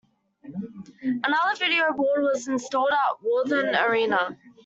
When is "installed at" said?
2.47-3.21